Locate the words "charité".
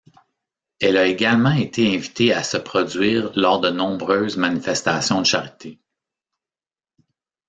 5.27-5.79